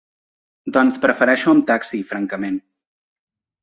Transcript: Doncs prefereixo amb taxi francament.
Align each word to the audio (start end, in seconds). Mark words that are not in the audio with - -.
Doncs 0.77 0.97
prefereixo 1.05 1.53
amb 1.55 1.69
taxi 1.71 2.03
francament. 2.15 2.61